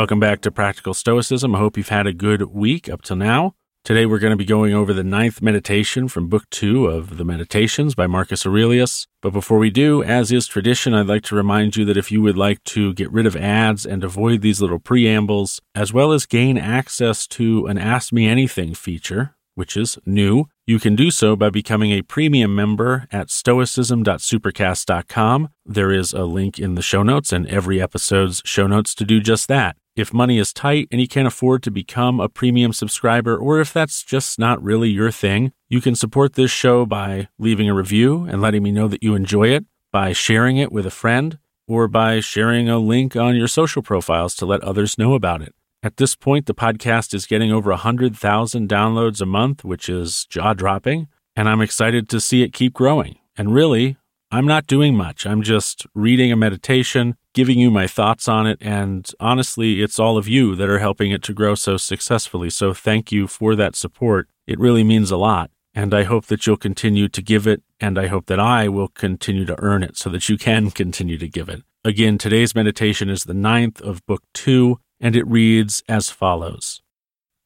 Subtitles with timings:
[0.00, 1.54] Welcome back to Practical Stoicism.
[1.54, 3.54] I hope you've had a good week up till now.
[3.84, 7.24] Today we're going to be going over the ninth meditation from Book Two of the
[7.26, 9.06] Meditations by Marcus Aurelius.
[9.20, 12.22] But before we do, as is tradition, I'd like to remind you that if you
[12.22, 16.24] would like to get rid of ads and avoid these little preambles, as well as
[16.24, 21.36] gain access to an Ask Me Anything feature, which is new, you can do so
[21.36, 25.48] by becoming a premium member at stoicism.supercast.com.
[25.66, 29.20] There is a link in the show notes and every episode's show notes to do
[29.20, 29.76] just that.
[30.00, 33.70] If money is tight and you can't afford to become a premium subscriber, or if
[33.70, 38.24] that's just not really your thing, you can support this show by leaving a review
[38.24, 41.86] and letting me know that you enjoy it, by sharing it with a friend, or
[41.86, 45.54] by sharing a link on your social profiles to let others know about it.
[45.82, 50.54] At this point, the podcast is getting over 100,000 downloads a month, which is jaw
[50.54, 53.18] dropping, and I'm excited to see it keep growing.
[53.36, 53.98] And really,
[54.32, 55.26] I'm not doing much.
[55.26, 60.16] I'm just reading a meditation, giving you my thoughts on it, and honestly, it's all
[60.16, 62.48] of you that are helping it to grow so successfully.
[62.48, 64.28] So thank you for that support.
[64.46, 65.50] It really means a lot.
[65.74, 68.88] And I hope that you'll continue to give it, and I hope that I will
[68.88, 71.62] continue to earn it so that you can continue to give it.
[71.84, 76.82] Again, today's meditation is the ninth of book two and it reads as follows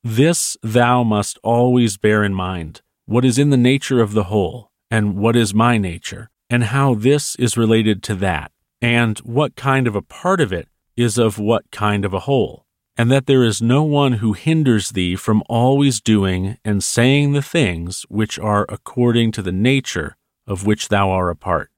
[0.03, 4.71] This thou must always bear in mind what is in the nature of the whole,
[4.91, 9.87] and what is my nature, and how this is related to that, and what kind
[9.87, 12.67] of a part of it is of what kind of a whole,
[12.97, 17.43] and that there is no one who hinders thee from always doing and saying the
[17.43, 20.17] things which are according to the nature
[20.47, 21.71] of which thou art a part.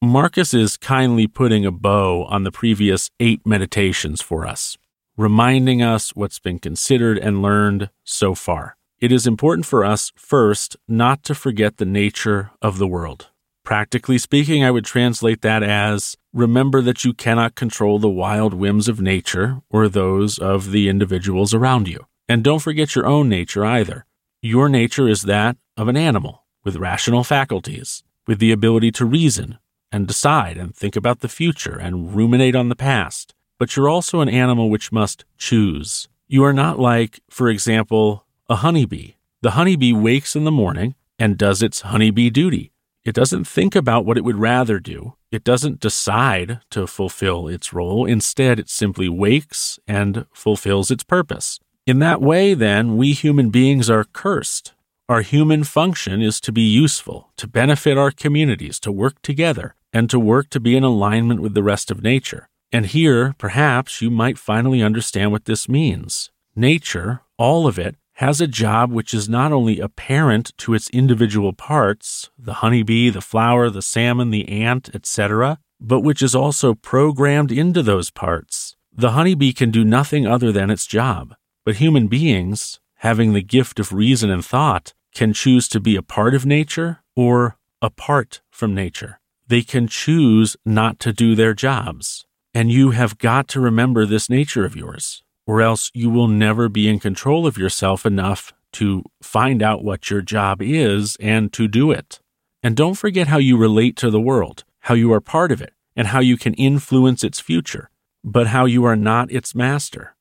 [0.00, 4.76] Marcus is kindly putting a bow on the previous eight meditations for us
[5.16, 8.76] reminding us what's been considered and learned so far.
[8.98, 13.28] It is important for us, first, not to forget the nature of the world.
[13.64, 18.88] Practically speaking, I would translate that as remember that you cannot control the wild whims
[18.88, 22.06] of nature or those of the individuals around you.
[22.28, 24.06] And don't forget your own nature either.
[24.40, 29.58] Your nature is that of an animal with rational faculties, with the ability to reason
[29.90, 34.18] and decide and think about the future and ruminate on the past but you're also
[34.18, 36.08] an animal which must choose.
[36.26, 39.12] You are not like, for example, a honeybee.
[39.40, 42.72] The honeybee wakes in the morning and does its honeybee duty.
[43.04, 45.14] It doesn't think about what it would rather do.
[45.32, 48.06] It doesn't decide to fulfill its role.
[48.06, 51.58] Instead, it simply wakes and fulfills its purpose.
[51.84, 54.74] In that way, then, we human beings are cursed.
[55.08, 60.08] Our human function is to be useful, to benefit our communities, to work together, and
[60.08, 62.48] to work to be in alignment with the rest of nature.
[62.70, 66.30] And here, perhaps, you might finally understand what this means.
[66.54, 71.52] Nature, all of it, has a job which is not only apparent to its individual
[71.52, 77.50] parts, the honeybee, the flower, the salmon, the ant, etc., but which is also programmed
[77.50, 78.76] into those parts.
[78.92, 81.34] The honeybee can do nothing other than its job,
[81.64, 86.02] but human beings, having the gift of reason and thought, can choose to be a
[86.02, 89.18] part of nature or apart from nature.
[89.46, 92.24] They can choose not to do their jobs.
[92.54, 96.68] And you have got to remember this nature of yours, or else you will never
[96.68, 101.68] be in control of yourself enough to find out what your job is and to
[101.68, 102.20] do it.
[102.62, 105.74] And don't forget how you relate to the world, how you are part of it,
[105.96, 107.90] and how you can influence its future,
[108.24, 110.14] but how you are not its master.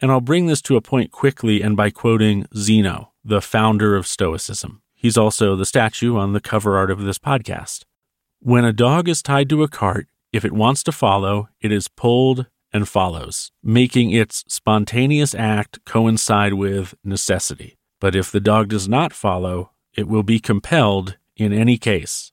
[0.00, 4.06] And I'll bring this to a point quickly and by quoting Zeno, the founder of
[4.06, 4.82] Stoicism.
[4.94, 7.84] He's also the statue on the cover art of this podcast.
[8.40, 11.88] When a dog is tied to a cart, if it wants to follow, it is
[11.88, 12.46] pulled
[12.76, 17.76] and follows, making its spontaneous act coincide with necessity.
[17.98, 22.30] But if the dog does not follow, it will be compelled in any case.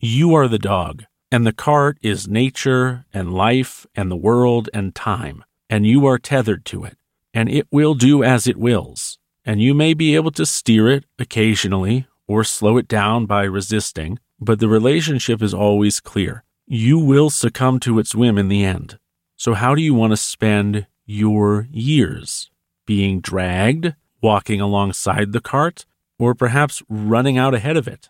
[0.00, 4.94] You are the dog, and the cart is nature and life and the world and
[4.94, 6.96] time, and you are tethered to it,
[7.34, 11.04] and it will do as it wills, and you may be able to steer it
[11.18, 16.44] occasionally or slow it down by resisting, but the relationship is always clear.
[16.66, 18.98] You will succumb to its whim in the end.
[19.36, 22.50] So, how do you want to spend your years?
[22.86, 25.84] Being dragged, walking alongside the cart,
[26.18, 28.08] or perhaps running out ahead of it?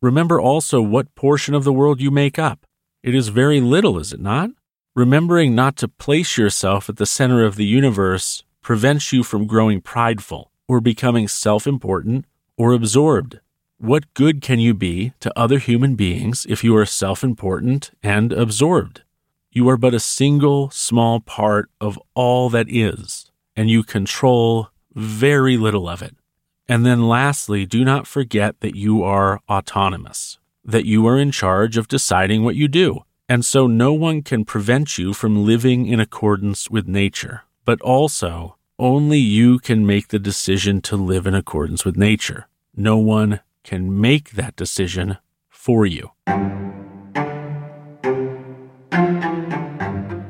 [0.00, 2.66] Remember also what portion of the world you make up.
[3.02, 4.50] It is very little, is it not?
[4.96, 9.80] Remembering not to place yourself at the center of the universe prevents you from growing
[9.80, 12.24] prideful or becoming self important
[12.56, 13.40] or absorbed.
[13.78, 18.32] What good can you be to other human beings if you are self important and
[18.32, 19.02] absorbed?
[19.54, 25.58] You are but a single small part of all that is, and you control very
[25.58, 26.16] little of it.
[26.68, 31.76] And then lastly, do not forget that you are autonomous, that you are in charge
[31.76, 33.00] of deciding what you do.
[33.28, 38.56] And so no one can prevent you from living in accordance with nature, but also
[38.78, 42.48] only you can make the decision to live in accordance with nature.
[42.74, 45.18] No one can make that decision
[45.50, 46.12] for you.